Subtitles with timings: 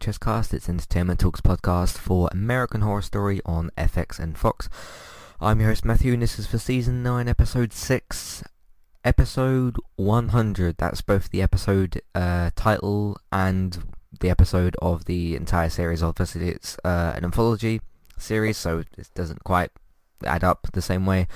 [0.00, 0.54] Welcome to the AHS Cast.
[0.54, 4.70] It's Entertainment Talks podcast for American Horror Story on FX and Fox.
[5.40, 8.42] I'm your host Matthew, and this is for season nine, episode six,
[9.04, 10.76] episode 100.
[10.78, 16.02] That's both the episode uh, title and the episode of the entire series.
[16.02, 17.82] Obviously, it's uh, an anthology
[18.16, 19.70] series, so it doesn't quite
[20.24, 21.26] add up the same way.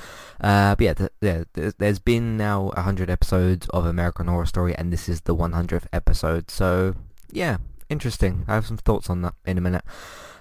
[0.41, 1.45] Uh, but yeah, th- yeah,
[1.77, 6.51] there's been now 100 episodes of American Horror Story, and this is the 100th episode.
[6.51, 6.95] So
[7.31, 8.45] yeah, interesting.
[8.49, 9.85] I have some thoughts on that in a minute.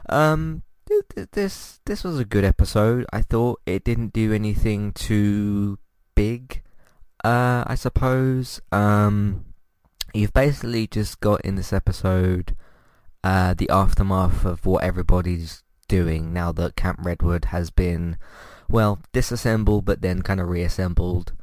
[0.10, 0.64] Um,
[1.32, 3.06] this this was a good episode.
[3.12, 5.80] I thought it didn't do anything too
[6.16, 6.62] big.
[7.24, 8.62] Uh, I suppose.
[8.72, 9.46] Um,
[10.14, 12.56] you've basically just got in this episode
[13.24, 18.18] uh, the aftermath of what everybody's doing now that Camp Redwood has been,
[18.70, 21.34] well, disassembled but then kind of reassembled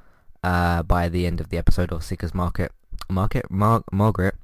[0.43, 2.73] uh, by the end of the episode of Seeker's Market.
[3.09, 4.37] Market Mar- Margaret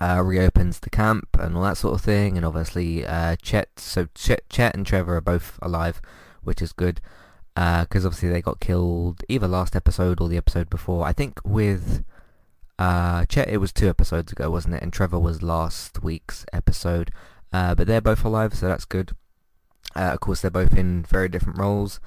[0.00, 3.68] uh, reopens the camp and all that sort of thing, and obviously uh, Chet.
[3.78, 6.00] So Chet, Chet and Trevor are both alive,
[6.42, 7.00] which is good
[7.54, 11.04] because uh, obviously they got killed either last episode or the episode before.
[11.04, 12.04] I think with
[12.78, 14.82] uh, Chet it was two episodes ago, wasn't it?
[14.82, 17.10] And Trevor was last week's episode.
[17.52, 19.12] Uh, but they're both alive, so that's good.
[19.96, 21.98] Uh, of course, they're both in very different roles.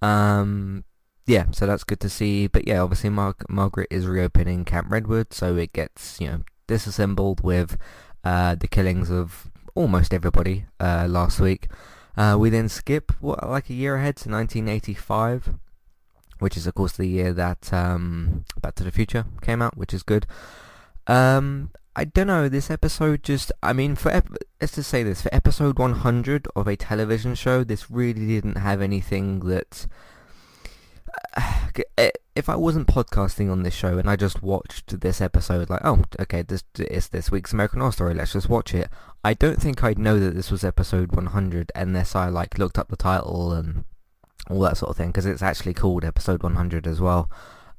[0.00, 0.84] Um,
[1.26, 2.46] yeah, so that's good to see.
[2.46, 7.42] But yeah, obviously Mar- Margaret is reopening Camp Redwood, so it gets you know disassembled
[7.42, 7.76] with
[8.24, 11.68] uh, the killings of almost everybody uh, last week.
[12.16, 15.54] Uh, we then skip what, like a year ahead to 1985,
[16.38, 19.94] which is of course the year that um, Back to the Future came out, which
[19.94, 20.26] is good.
[21.06, 22.48] Um, I don't know.
[22.48, 24.30] This episode just, I mean, for ep-
[24.60, 28.80] let's just say this: for episode 100 of a television show, this really didn't have
[28.80, 29.86] anything that
[32.34, 36.02] if I wasn't podcasting on this show and I just watched this episode, like, oh,
[36.20, 38.88] okay, this is this week's American Horror Story, let's just watch it.
[39.24, 42.88] I don't think I'd know that this was episode 100 unless I like looked up
[42.88, 43.84] the title and
[44.50, 47.30] all that sort of thing, because it's actually called episode 100 as well.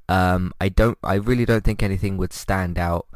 [0.08, 3.08] Um, I don't, I really don't think anything would stand out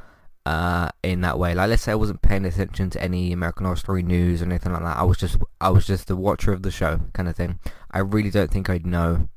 [0.46, 1.54] uh, in that way.
[1.54, 4.74] Like, let's say I wasn't paying attention to any American Horror Story news or anything
[4.74, 4.98] like that.
[4.98, 7.60] I was just, I was just a watcher of the show, kind of thing.
[7.92, 9.30] I really don't think I'd know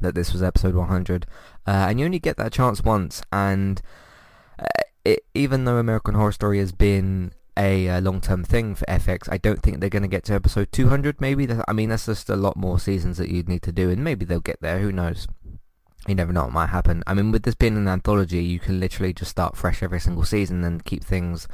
[0.00, 1.26] that this was episode 100,
[1.66, 3.22] uh, and you only get that chance once.
[3.32, 3.80] And
[4.58, 9.28] uh, it, even though American Horror Story has been a, a long-term thing for FX,
[9.30, 11.20] I don't think they're going to get to episode 200.
[11.20, 14.04] Maybe I mean that's just a lot more seasons that you'd need to do, and
[14.04, 14.78] maybe they'll get there.
[14.80, 15.26] Who knows?
[16.06, 17.02] You never know what might happen.
[17.06, 20.24] I mean, with this being an anthology, you can literally just start fresh every single
[20.24, 21.48] season and keep things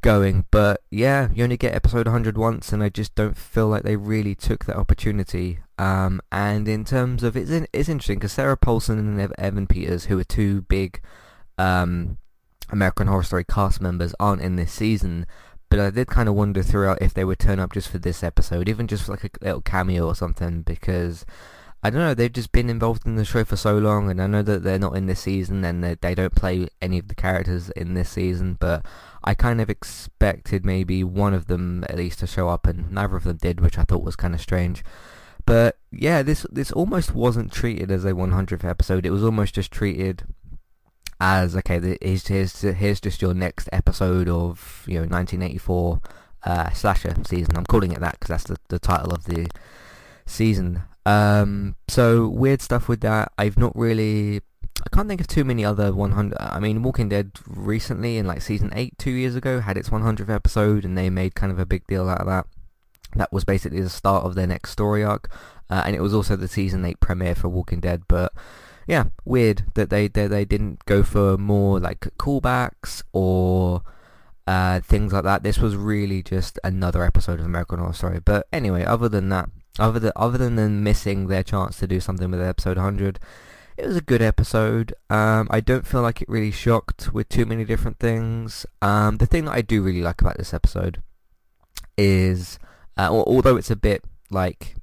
[0.00, 0.46] going.
[0.50, 3.96] But yeah, you only get episode 100 once, and I just don't feel like they
[3.96, 5.60] really took that opportunity.
[5.78, 10.06] Um, and in terms of it's in, it's interesting because Sarah Paulson and Evan Peters,
[10.06, 11.00] who are two big
[11.56, 12.18] um,
[12.70, 15.26] American Horror Story cast members, aren't in this season.
[15.70, 18.24] But I did kind of wonder throughout if they would turn up just for this
[18.24, 21.26] episode, even just like a little cameo or something, because
[21.82, 24.26] I don't know, they've just been involved in the show for so long, and I
[24.26, 27.14] know that they're not in this season, and they, they don't play any of the
[27.14, 28.84] characters in this season, but
[29.22, 33.16] I kind of expected maybe one of them at least to show up, and neither
[33.16, 34.82] of them did, which I thought was kind of strange.
[35.46, 39.06] But yeah, this this almost wasn't treated as a 100th episode.
[39.06, 40.24] It was almost just treated
[41.20, 46.00] as okay, here's here's here's just your next episode of you know 1984
[46.44, 47.56] uh, slasher season.
[47.56, 49.48] I'm calling it that because that's the the title of the
[50.28, 50.82] season.
[51.06, 53.32] Um, so weird stuff with that.
[53.38, 54.42] I've not really
[54.84, 56.36] I can't think of too many other 100.
[56.38, 60.28] I mean, Walking Dead recently in like season 8 two years ago had its 100th
[60.28, 62.46] episode and they made kind of a big deal out of that.
[63.16, 65.30] That was basically the start of their next story arc
[65.68, 68.32] uh, and it was also the season 8 premiere for Walking Dead but
[68.86, 73.82] yeah, weird that they, they, they didn't go for more like callbacks or
[74.46, 75.42] uh, things like that.
[75.42, 78.20] This was really just another episode of American Horror Story.
[78.20, 82.30] But anyway, other than that, other than other than missing their chance to do something
[82.30, 83.18] with episode 100,
[83.76, 84.92] it was a good episode.
[85.08, 88.66] Um, I don't feel like it really shocked with too many different things.
[88.82, 91.02] Um, the thing that I do really like about this episode
[91.96, 92.58] is,
[92.96, 94.74] uh, although it's a bit like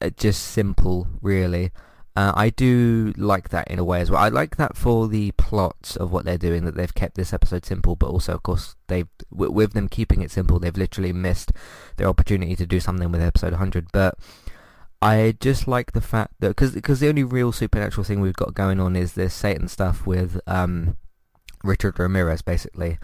[0.00, 1.70] uh, just simple, really,
[2.16, 4.22] uh, I do like that in a way as well.
[4.22, 7.66] I like that for the plot of what they're doing, that they've kept this episode
[7.66, 11.52] simple, but also, of course, they've with them keeping it simple, they've literally missed
[11.98, 13.88] their opportunity to do something with episode 100.
[13.92, 14.18] But
[15.02, 18.54] I just like the fact that because because the only real supernatural thing we've got
[18.54, 20.96] going on is this Satan stuff with um,
[21.62, 22.98] Richard Ramirez, basically.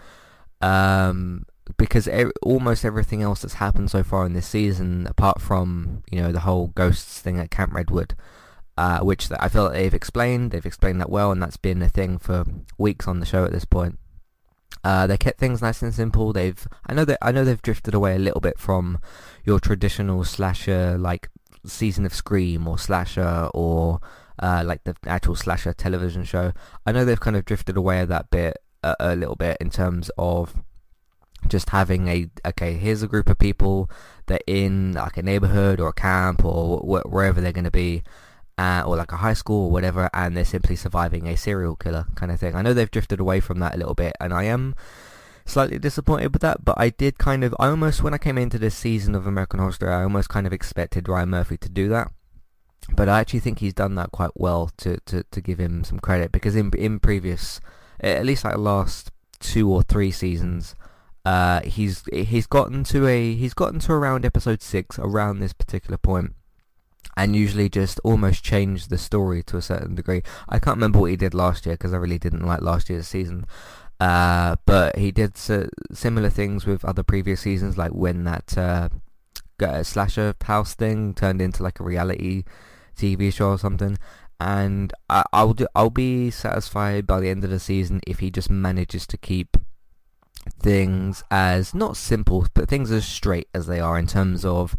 [0.59, 1.45] Um,
[1.77, 6.19] because er- almost everything else that's happened so far in this season, apart from you
[6.19, 8.15] know the whole ghosts thing at Camp Redwood,
[8.77, 11.89] uh, which I feel like they've explained, they've explained that well, and that's been a
[11.89, 12.45] thing for
[12.77, 13.99] weeks on the show at this point.
[14.83, 16.33] Uh, they kept things nice and simple.
[16.33, 18.99] They've I know that I know they've drifted away a little bit from
[19.45, 21.29] your traditional slasher like
[21.65, 24.01] season of Scream or slasher or
[24.39, 26.51] uh, like the actual slasher television show.
[26.85, 30.11] I know they've kind of drifted away that bit a, a little bit in terms
[30.17, 30.61] of
[31.47, 33.89] just having a okay here's a group of people
[34.27, 38.01] that in like a neighborhood or a camp or wh- wherever they're going to be
[38.57, 42.05] uh, or like a high school or whatever and they're simply surviving a serial killer
[42.15, 42.55] kind of thing.
[42.55, 44.75] I know they've drifted away from that a little bit and i am
[45.45, 48.57] slightly disappointed with that but i did kind of i almost when i came into
[48.57, 51.89] this season of american horror story i almost kind of expected ryan murphy to do
[51.89, 52.09] that.
[52.95, 55.99] But i actually think he's done that quite well to, to, to give him some
[55.99, 57.59] credit because in in previous
[57.99, 60.75] at least like the last two or three seasons
[61.25, 65.97] uh, he's he's gotten to a he's gotten to around episode six around this particular
[65.97, 66.33] point,
[67.15, 70.23] and usually just almost change the story to a certain degree.
[70.49, 73.07] I can't remember what he did last year because I really didn't like last year's
[73.07, 73.45] season.
[73.99, 78.89] Uh, but he did similar things with other previous seasons, like when that uh,
[79.83, 82.43] slasher house thing turned into like a reality
[82.97, 83.97] TV show or something.
[84.39, 88.29] And I, I'll do, I'll be satisfied by the end of the season if he
[88.29, 89.57] just manages to keep
[90.59, 94.75] things as not simple, but things as straight as they are in terms of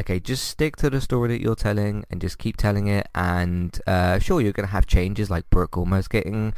[0.00, 3.08] okay, just stick to the story that you're telling and just keep telling it.
[3.14, 6.54] And uh, sure, you're going to have changes like Brooke almost getting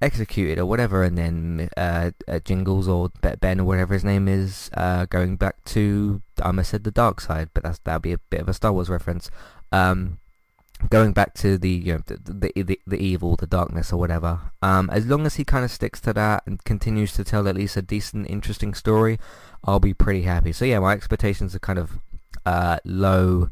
[0.00, 3.10] executed or whatever, and then uh, uh, Jingles or
[3.40, 7.20] Ben or whatever his name is uh, going back to I almost said the dark
[7.20, 9.30] side, but that's that'll be a bit of a Star Wars reference.
[9.72, 10.19] Um,
[10.88, 14.52] going back to the you know the the, the, the evil, the darkness, or whatever.
[14.62, 17.56] Um, as long as he kind of sticks to that and continues to tell at
[17.56, 19.18] least a decent, interesting story,
[19.64, 20.52] I'll be pretty happy.
[20.52, 21.98] So yeah, my expectations are kind of
[22.46, 23.50] uh, low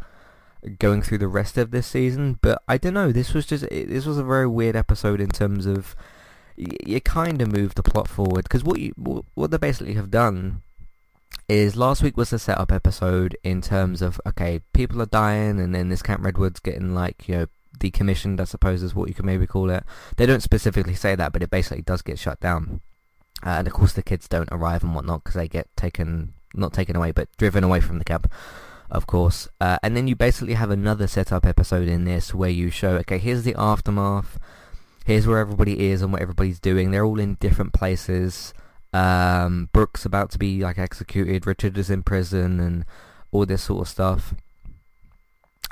[0.78, 3.12] going through the rest of this season, but I don't know.
[3.12, 5.94] This was just this was a very weird episode in terms of
[6.56, 8.92] you, you kind of moved the plot forward because what you
[9.34, 10.62] what they basically have done
[11.48, 15.74] is last week was the setup episode in terms of okay, people are dying, and
[15.74, 17.46] then this Camp Redwood's getting like you know
[17.78, 19.84] decommissioned, I suppose is what you could maybe call it.
[20.16, 22.80] They don't specifically say that, but it basically does get shut down.
[23.44, 26.72] Uh, and of course, the kids don't arrive and whatnot because they get taken, not
[26.72, 28.30] taken away, but driven away from the camp,
[28.90, 29.48] of course.
[29.60, 33.18] Uh, and then you basically have another setup episode in this where you show, okay,
[33.18, 34.38] here's the aftermath,
[35.04, 36.90] here's where everybody is and what everybody's doing.
[36.90, 38.52] They're all in different places.
[38.92, 41.46] Um, Brooke's about to be like executed.
[41.46, 42.84] Richard is in prison, and
[43.30, 44.34] all this sort of stuff.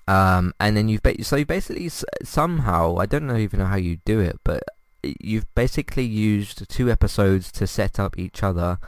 [0.08, 1.90] Um, and then you've ba- so you basically
[2.22, 4.62] somehow I don't know even know how you do it, but
[5.02, 8.78] you've basically used two episodes to set up each other,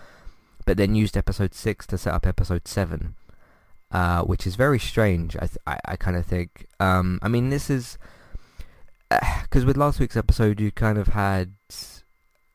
[0.64, 3.16] but then used episode six to set up episode seven,
[3.90, 5.36] uh, which is very strange.
[5.36, 6.66] I th- I, I kind of think.
[6.78, 7.98] Um, I mean, this is
[9.42, 11.54] because uh, with last week's episode you kind of had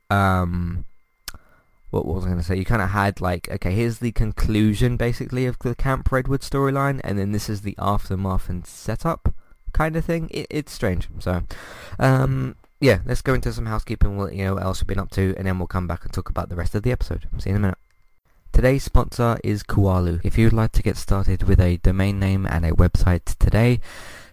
[0.09, 0.85] um
[1.93, 2.57] what, was I going to say?
[2.57, 6.99] You kind of had like, okay, here's the conclusion basically of the Camp Redwood storyline,
[7.03, 9.33] and then this is the aftermath and setup
[9.73, 10.29] kind of thing.
[10.31, 11.07] It, it's strange.
[11.19, 11.43] So,
[11.99, 14.17] um, yeah, let's go into some housekeeping.
[14.17, 16.11] What you know what else we've been up to, and then we'll come back and
[16.11, 17.27] talk about the rest of the episode.
[17.37, 17.77] See you in a minute.
[18.51, 20.21] Today's sponsor is Kualu.
[20.23, 23.79] If you'd like to get started with a domain name and a website today,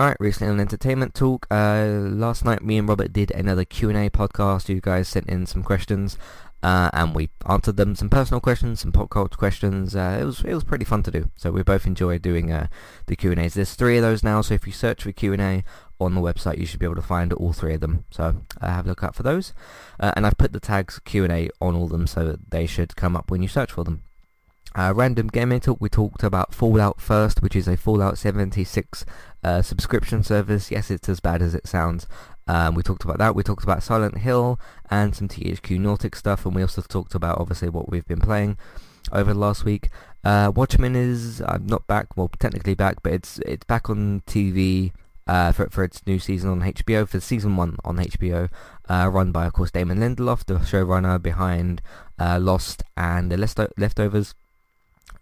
[0.00, 4.70] Alright, recently on Entertainment Talk, uh, last night me and Robert did another Q&A podcast.
[4.70, 6.16] You guys sent in some questions.
[6.62, 9.94] uh, and we answered them some personal questions, some pop culture questions.
[9.94, 11.30] Uh, it was it was pretty fun to do.
[11.36, 12.68] So we both enjoyed doing uh,
[13.08, 13.52] the Q and A's.
[13.52, 14.40] There's three of those now.
[14.40, 15.64] So if you search for Q and A
[16.00, 18.06] on the website, you should be able to find all three of them.
[18.10, 19.52] So uh, have a look out for those.
[19.98, 22.64] Uh, and I've put the tags Q and A on all of them, so they
[22.64, 24.02] should come up when you search for them.
[24.74, 25.78] Uh, random gaming talk.
[25.80, 29.04] We talked about Fallout first, which is a Fallout 76
[29.42, 30.70] uh, subscription service.
[30.70, 32.06] Yes, it's as bad as it sounds.
[32.46, 33.34] Um, we talked about that.
[33.34, 37.38] We talked about Silent Hill and some THQ Nordic stuff, and we also talked about
[37.38, 38.58] obviously what we've been playing
[39.12, 39.88] over the last week.
[40.22, 44.92] Uh, Watchmen is uh, not back, well technically back, but it's it's back on TV
[45.26, 48.50] uh, for for its new season on HBO for season one on HBO,
[48.88, 51.80] uh, run by of course Damon Lindelof, the showrunner behind
[52.18, 54.34] uh, Lost and the Leftovers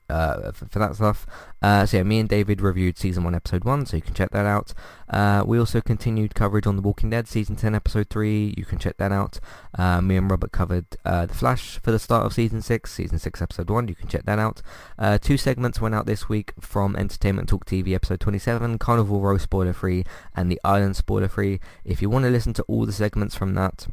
[0.09, 1.27] uh, for, that stuff.
[1.61, 4.31] Uh, so yeah, me and David reviewed season 1 episode 1, so you can check
[4.31, 4.73] that out.
[5.09, 8.79] Uh, we also continued coverage on The Walking Dead season 10 episode 3, you can
[8.79, 9.41] check that out.
[9.77, 13.19] Uh, me and Robert covered uh, The Flash for the start of season 6, season
[13.19, 14.63] 6 episode 1, you can check that out.
[14.99, 19.39] Uh, two segments went out this week from Entertainment Talk TV episode 27, Carnival Row
[19.39, 21.61] spoiler free and The Island spoiler free.
[21.85, 23.89] If you want to listen to all the segments from that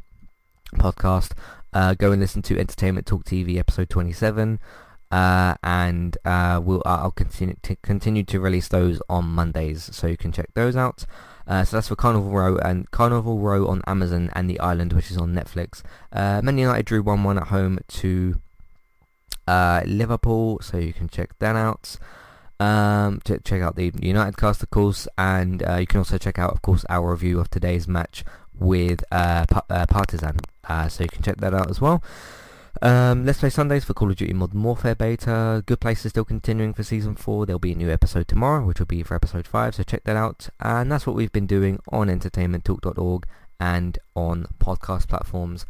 [0.74, 1.32] podcast,
[1.98, 4.58] go and listen to Entertainment Talk TV episode 27
[5.10, 10.16] uh, and uh, we'll I'll continue to continue to release those on Mondays, so you
[10.16, 11.04] can check those out.
[11.46, 15.10] Uh, so that's for Carnival Row and Carnival Row on Amazon and The Island, which
[15.12, 15.82] is on Netflix.
[16.12, 18.40] Uh, Man United drew one one at home to
[19.46, 21.96] uh, Liverpool, so you can check that out.
[22.58, 26.38] Um, ch- check out the United cast, of course, and uh, you can also check
[26.38, 28.24] out, of course, our review of today's match
[28.58, 30.38] with uh, pa- uh, Partizan.
[30.68, 32.02] Uh, so you can check that out as well.
[32.82, 35.62] Um, Let's Play Sundays for Call of Duty Modern Warfare Beta.
[35.64, 37.46] Good Place is still continuing for Season 4.
[37.46, 40.16] There'll be a new episode tomorrow, which will be for Episode 5, so check that
[40.16, 40.48] out.
[40.60, 43.26] And that's what we've been doing on entertainmenttalk.org
[43.58, 45.64] and on podcast platforms.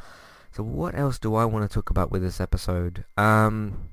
[0.51, 3.05] So what else do I want to talk about with this episode?
[3.17, 3.91] Um,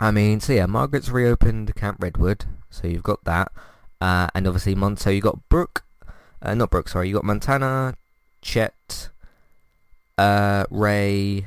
[0.00, 3.50] I mean, so yeah, Margaret's reopened Camp Redwood, so you've got that.
[4.00, 5.82] Uh, and obviously, Mon- so you got Brooke,
[6.42, 7.96] uh, not Brooke, sorry, you got Montana,
[8.42, 9.08] Chet,
[10.18, 11.46] uh, Ray,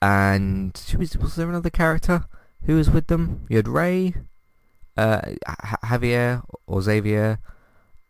[0.00, 2.26] and was was there another character
[2.64, 3.46] who was with them?
[3.48, 4.14] You had Ray,
[4.96, 5.22] uh,
[5.84, 7.38] Javier or Xavier,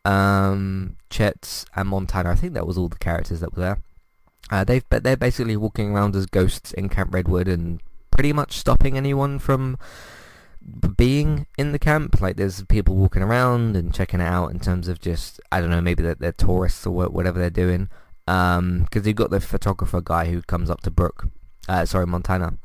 [0.05, 2.31] um, Chet, and Montana.
[2.31, 3.83] I think that was all the characters that were there.
[4.51, 7.81] Uh, they've they're basically walking around as ghosts in Camp Redwood and
[8.11, 9.79] pretty much stopping anyone from
[10.97, 12.21] being in the camp.
[12.21, 15.71] Like there's people walking around and checking it out in terms of just I don't
[15.71, 17.89] know maybe they're, they're tourists or whatever they're doing.
[18.27, 21.29] Because um, you've got the photographer guy who comes up to Brooke
[21.69, 22.59] uh, sorry, Montana,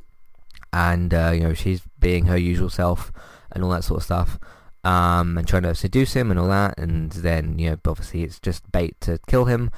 [0.71, 3.11] and uh, you know she's being her usual self
[3.51, 4.39] and all that sort of stuff,
[4.83, 8.39] um, and trying to seduce him and all that, and then you know obviously it's
[8.39, 9.71] just bait to kill him.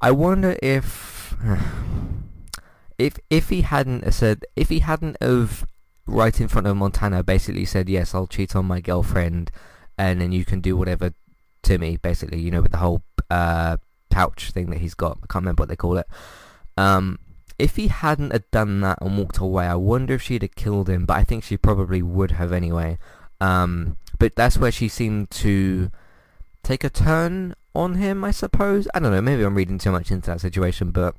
[0.00, 1.36] I wonder if
[2.98, 5.66] if if he hadn't said if he hadn't of
[6.06, 9.50] right in front of Montana basically said yes I'll cheat on my girlfriend
[9.98, 11.12] and then you can do whatever
[11.64, 13.76] to me basically you know with the whole uh,
[14.10, 15.18] pouch thing that he's got.
[15.22, 16.06] I can't remember what they call it.
[16.76, 17.18] Um,
[17.58, 20.88] if he hadn't have done that and walked away, I wonder if she'd have killed
[20.88, 21.06] him.
[21.06, 22.98] But I think she probably would have anyway.
[23.40, 25.90] Um, but that's where she seemed to
[26.62, 28.88] take a turn on him, I suppose.
[28.94, 29.22] I don't know.
[29.22, 31.14] Maybe I'm reading too much into that situation, but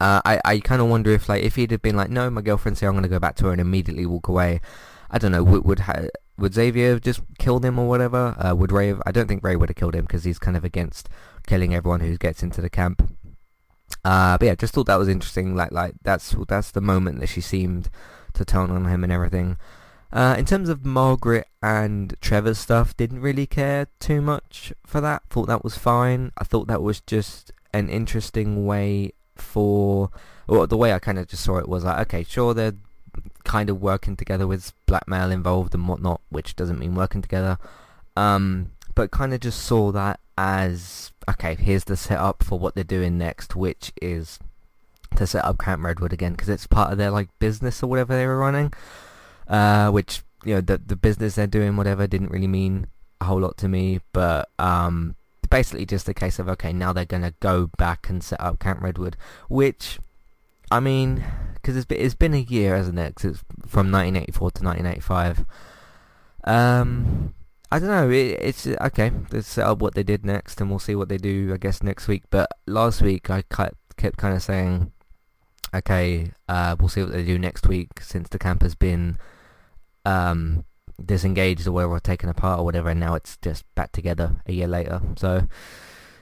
[0.00, 2.40] uh, I I kind of wonder if like if he'd have been like, no, my
[2.42, 4.60] girlfriend say I'm going to go back to her and immediately walk away.
[5.10, 5.42] I don't know.
[5.42, 6.06] Would would, ha-
[6.38, 8.36] would Xavier have just killed him or whatever?
[8.38, 8.88] Uh, would Ray?
[8.88, 11.08] Have, I don't think Ray would have killed him because he's kind of against
[11.46, 13.12] killing everyone who gets into the camp.
[14.04, 15.54] Uh, but yeah, just thought that was interesting.
[15.54, 17.90] Like, like that's that's the moment that she seemed
[18.34, 19.58] to turn on him and everything.
[20.12, 25.22] Uh, in terms of Margaret and Trevor's stuff, didn't really care too much for that.
[25.30, 26.32] Thought that was fine.
[26.36, 30.10] I thought that was just an interesting way for,
[30.48, 32.74] well, the way I kind of just saw it was like, okay, sure, they're
[33.44, 37.58] kind of working together with blackmail involved and whatnot, which doesn't mean working together.
[38.16, 42.82] Um, but kind of just saw that as okay, here's the setup for what they're
[42.82, 44.38] doing next, which is
[45.16, 48.16] to set up Camp Redwood again because it's part of their like business or whatever
[48.16, 48.72] they were running.
[49.46, 52.86] Uh, which you know the the business they're doing whatever didn't really mean
[53.20, 55.14] a whole lot to me, but um,
[55.50, 58.80] basically just a case of okay, now they're gonna go back and set up Camp
[58.80, 59.18] Redwood,
[59.50, 59.98] which
[60.70, 61.22] I mean,
[61.54, 63.14] because it's it's been a year, hasn't it?
[63.16, 65.44] Cause it's from 1984 to 1985.
[66.44, 67.19] Um,
[67.72, 68.10] I don't know.
[68.10, 69.12] It, it's okay.
[69.30, 71.52] Let's set up what they did next, and we'll see what they do.
[71.54, 72.24] I guess next week.
[72.30, 74.92] But last week I kept, kept kind of saying,
[75.74, 79.18] okay, uh, we'll see what they do next week since the camp has been
[80.04, 80.64] um,
[81.04, 84.52] disengaged or whatever, or taken apart or whatever, and now it's just back together a
[84.52, 85.00] year later.
[85.16, 85.46] So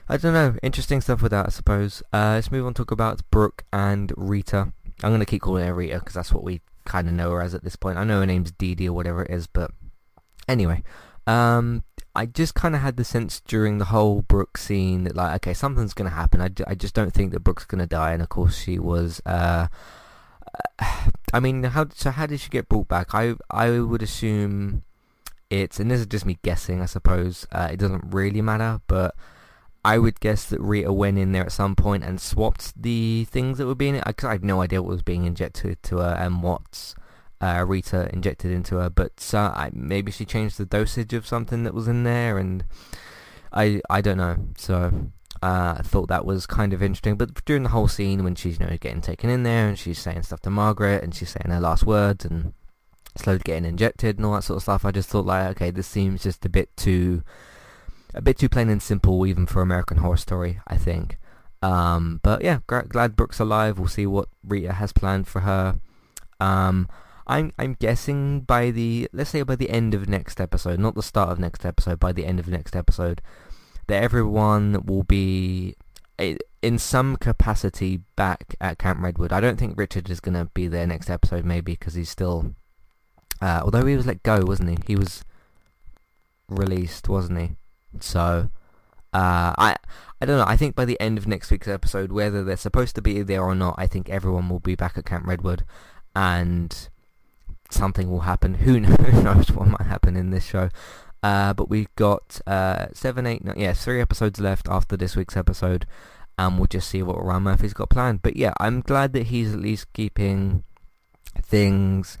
[0.07, 0.55] I don't know.
[0.61, 2.03] Interesting stuff with that, I suppose.
[2.13, 4.71] Uh, let's move on talk about Brooke and Rita.
[5.01, 7.55] I'm gonna keep calling her Rita because that's what we kind of know her as
[7.55, 7.97] at this point.
[7.97, 9.71] I know her name's Dee Dee or whatever it is, but
[10.47, 10.83] anyway,
[11.29, 11.83] um,
[12.15, 15.53] I just kind of had the sense during the whole Brooke scene that like, okay,
[15.53, 16.41] something's gonna happen.
[16.41, 19.21] I, I just don't think that Brooke's gonna die, and of course she was.
[19.25, 19.67] Uh,
[21.33, 22.09] I mean, how so?
[22.09, 23.13] How did she get brought back?
[23.13, 24.83] I I would assume
[25.51, 27.45] it's, and this is just me guessing, I suppose.
[27.51, 29.15] Uh, it doesn't really matter, but
[29.85, 33.59] I would guess that Rita went in there at some point and swapped the things
[33.59, 34.01] that were being.
[34.01, 36.95] I, I had no idea what was being injected to her and what
[37.41, 38.89] uh, Rita injected into her.
[38.89, 42.63] But uh, I, maybe she changed the dosage of something that was in there, and
[43.51, 44.37] I I don't know.
[44.57, 47.15] So uh, I thought that was kind of interesting.
[47.15, 49.99] But during the whole scene, when she's you know getting taken in there and she's
[49.99, 52.53] saying stuff to Margaret and she's saying her last words and
[53.15, 55.87] slowly getting injected and all that sort of stuff, I just thought like, okay, this
[55.87, 57.23] seems just a bit too
[58.13, 61.17] a bit too plain and simple even for American Horror Story, I think.
[61.61, 63.77] Um, but yeah, glad Brooke's alive.
[63.77, 65.79] We'll see what Rita has planned for her.
[66.39, 66.87] Um,
[67.29, 71.03] I'm I'm guessing by the let's say by the end of next episode, not the
[71.03, 73.21] start of next episode, by the end of next episode,
[73.87, 75.75] that everyone will be
[76.61, 79.31] in some capacity back at Camp Redwood.
[79.31, 82.55] I don't think Richard is going to be there next episode, maybe because he's still.
[83.41, 84.77] Uh, although he was let go, wasn't he?
[84.87, 85.23] He was
[86.49, 87.51] released, wasn't he?
[87.99, 88.49] So,
[89.13, 89.75] uh, I
[90.19, 90.45] I don't know.
[90.47, 93.43] I think by the end of next week's episode, whether they're supposed to be there
[93.43, 95.63] or not, I think everyone will be back at Camp Redwood,
[96.15, 96.89] and
[97.69, 98.55] something will happen.
[98.55, 98.79] Who
[99.23, 100.69] knows what might happen in this show?
[101.21, 105.35] Uh, but we've got uh, seven, eight, nine, yeah, three episodes left after this week's
[105.35, 105.85] episode,
[106.37, 108.21] and we'll just see what Ryan Murphy's got planned.
[108.21, 110.63] But yeah, I'm glad that he's at least keeping
[111.41, 112.17] things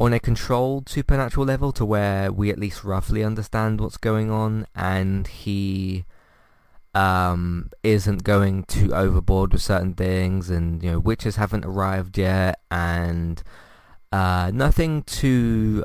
[0.00, 4.66] on a controlled supernatural level to where we at least roughly understand what's going on
[4.74, 6.04] and he
[6.94, 12.60] um, isn't going too overboard with certain things and you know witches haven't arrived yet
[12.70, 13.42] and
[14.12, 15.84] uh, nothing too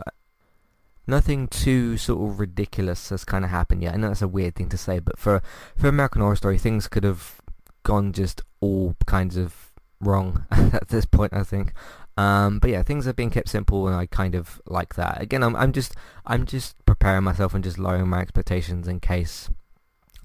[1.05, 3.93] nothing too sort of ridiculous has kind of happened yet.
[3.93, 5.41] I know that's a weird thing to say, but for
[5.75, 7.41] for American Horror Story, things could have
[7.83, 11.33] gone just all kinds of wrong at this point.
[11.33, 11.73] I think.
[12.15, 15.21] Um, but yeah, things have been kept simple, and I kind of like that.
[15.21, 19.49] Again, I'm I'm just I'm just preparing myself and just lowering my expectations in case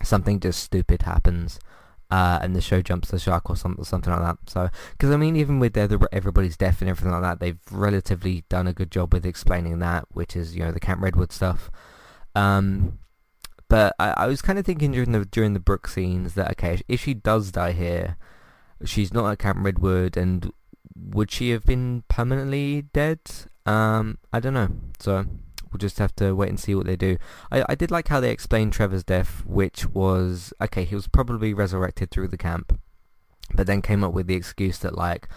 [0.02, 1.58] something just stupid happens,
[2.10, 4.38] uh, and the show jumps the shark or something something like that.
[4.50, 8.44] So, because I mean, even with the, everybody's death and everything like that, they've relatively
[8.48, 11.70] done a good job with explaining that, which is you know the Camp Redwood stuff.
[12.34, 12.98] Um,
[13.68, 16.80] but I, I was kind of thinking during the during the Brooke scenes that okay,
[16.88, 18.16] if she does die here,
[18.84, 20.50] she's not at Camp Redwood, and
[20.96, 23.20] would she have been permanently dead?
[23.66, 24.70] Um, I don't know.
[24.98, 25.26] So
[25.78, 27.16] we'll just have to wait and see what they do.
[27.52, 30.84] I, I did like how they explained Trevor's death, which was okay.
[30.84, 32.78] He was probably resurrected through the camp,
[33.54, 35.28] but then came up with the excuse that like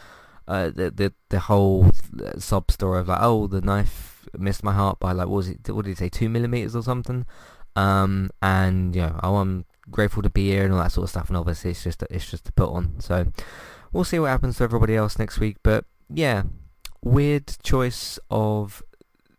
[0.48, 1.92] uh, the the the whole
[2.38, 5.70] sob story of like oh the knife missed my heart by like what was it
[5.70, 7.26] what did he say two millimeters or something,
[7.76, 11.10] um and you know oh I'm grateful to be here and all that sort of
[11.10, 13.26] stuff and obviously it's just it's just to put on so
[13.92, 15.58] we'll see what happens to everybody else next week.
[15.64, 16.44] But yeah,
[17.04, 18.84] weird choice of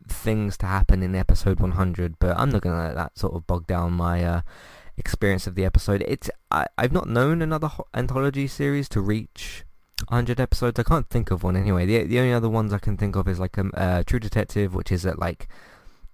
[0.09, 2.19] things to happen in episode 100.
[2.19, 4.41] But I'm not gonna let that sort of bog down my uh,
[4.97, 6.05] experience of the episode.
[6.07, 9.65] It's I, I've not known another ho- anthology series to reach
[10.09, 10.79] 100 episodes.
[10.79, 11.87] I can't think of one anyway.
[11.87, 14.75] The the only other ones I can think of is like um, uh, True Detective,
[14.75, 15.49] which is at like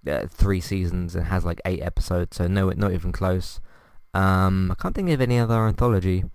[0.07, 2.37] uh, three seasons and has like eight episodes.
[2.37, 3.59] So no, not even close.
[4.13, 6.25] Um, I can't think of any other anthology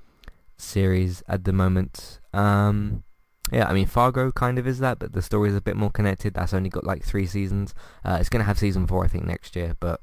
[0.56, 2.20] series at the moment.
[2.32, 3.03] Um,
[3.54, 5.90] yeah, I mean Fargo kind of is that, but the story is a bit more
[5.90, 6.34] connected.
[6.34, 7.72] That's only got like three seasons.
[8.04, 9.76] Uh, it's going to have season four, I think, next year.
[9.78, 10.00] But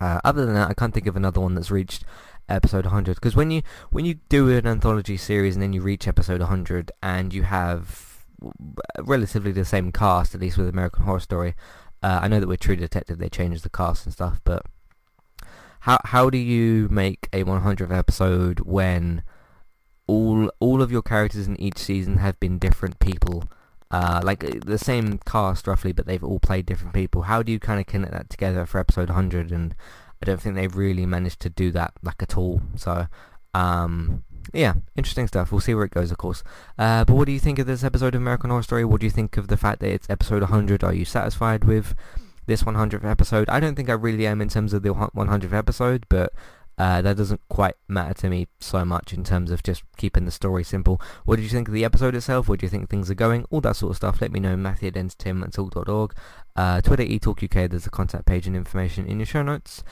[0.00, 2.04] uh, other than that, I can't think of another one that's reached
[2.48, 3.14] episode 100.
[3.14, 6.90] Because when you when you do an anthology series and then you reach episode 100
[7.00, 8.26] and you have
[8.98, 11.54] relatively the same cast, at least with American Horror Story.
[12.02, 14.66] Uh, I know that with True Detective they changed the cast and stuff, but
[15.80, 19.22] how how do you make a 100th episode when
[20.12, 23.44] all all of your characters in each season have been different people.
[23.90, 27.22] Uh, like uh, the same cast roughly, but they've all played different people.
[27.22, 29.52] How do you kind of connect that together for episode 100?
[29.52, 29.74] And
[30.22, 32.62] I don't think they've really managed to do that like at all.
[32.74, 33.06] So,
[33.52, 35.52] um, yeah, interesting stuff.
[35.52, 36.42] We'll see where it goes, of course.
[36.78, 38.84] Uh, but what do you think of this episode of American Horror Story?
[38.84, 40.82] What do you think of the fact that it's episode 100?
[40.82, 41.94] Are you satisfied with
[42.46, 43.50] this 100th episode?
[43.50, 46.32] I don't think I really am in terms of the 100th episode, but
[46.78, 50.30] uh, that doesn't quite matter to me so much in terms of just keeping the
[50.30, 51.00] story simple.
[51.24, 52.48] What did you think of the episode itself?
[52.48, 53.44] Where do you think things are going?
[53.50, 54.20] All that sort of stuff.
[54.20, 54.56] Let me know.
[54.56, 56.14] Matthew at entertainmenttalk.org.
[56.56, 57.70] Uh, Twitter, eTalkUK.
[57.70, 59.84] There's a contact page and information in your show notes.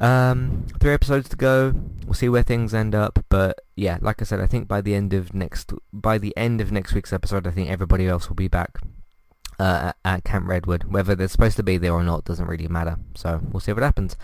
[0.00, 1.72] Um, three episodes to go.
[2.04, 3.24] We'll see where things end up.
[3.28, 6.60] But yeah, like I said, I think by the end of next by the end
[6.60, 8.80] of next week's episode, I think everybody else will be back
[9.64, 10.84] uh, at Camp Redwood.
[10.84, 12.98] Whether they're supposed to be there or not doesn't really matter.
[13.14, 14.14] So we'll see what happens.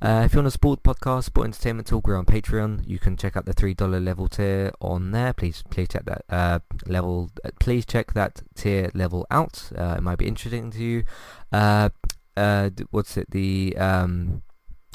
[0.00, 2.86] Uh, if you want to support podcast, support Entertainment Talk, we're on Patreon.
[2.86, 5.34] You can check out the three dollar level tier on there.
[5.34, 7.30] Please, please check that uh, level.
[7.44, 9.70] Uh, please check that tier level out.
[9.76, 11.04] Uh, it might be interesting to you.
[11.52, 11.90] Uh,
[12.90, 13.30] what's it?
[13.30, 14.42] The um,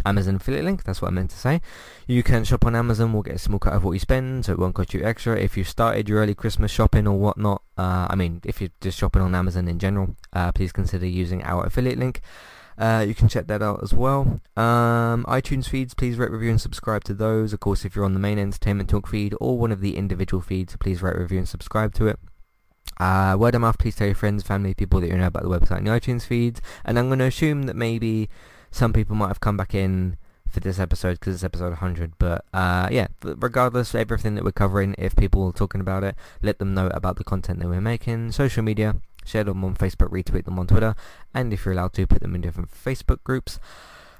[0.06, 1.62] Amazon affiliate link, that's what I meant to say.
[2.08, 4.54] You can shop on Amazon, we'll get a small cut of what you spend, so
[4.54, 5.38] it won't cost you extra.
[5.38, 8.98] If you started your early Christmas shopping or whatnot, uh, I mean, if you're just
[8.98, 12.22] shopping on Amazon in general, uh, please consider using our affiliate link.
[12.78, 14.42] Uh, you can check that out as well.
[14.58, 17.54] Um, iTunes feeds, please rate, review, and subscribe to those.
[17.54, 20.42] Of course, if you're on the main Entertainment Talk feed or one of the individual
[20.42, 22.20] feeds, please rate, review, and subscribe to it.
[23.00, 25.50] Uh, word of mouth, please tell your friends, family, people that you know about the
[25.50, 26.62] website and the iTunes feeds.
[26.84, 28.30] And I'm going to assume that maybe
[28.72, 30.18] some people might have come back in
[30.52, 32.14] for this episode because it's episode 100.
[32.18, 36.16] But uh, yeah, regardless of everything that we're covering, if people are talking about it,
[36.42, 38.32] let them know about the content that we're making.
[38.32, 40.96] Social media, share them on Facebook, retweet them on Twitter,
[41.34, 43.60] and if you're allowed to, put them in different Facebook groups.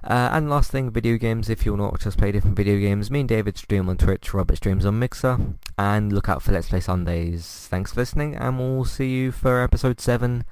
[0.04, 1.48] Uh, and last thing, video games.
[1.48, 3.98] If you want to watch us play different video games, me and David stream on
[3.98, 5.38] Twitch, Robert streams on Mixer,
[5.78, 7.68] and look out for Let's Play Sundays.
[7.70, 10.44] Thanks for listening, and we'll see you for episode 7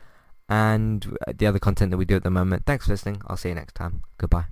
[0.50, 2.66] and uh, the other content that we do at the moment.
[2.66, 3.22] Thanks for listening.
[3.28, 4.04] I'll see you next time.
[4.18, 4.46] Goodbye.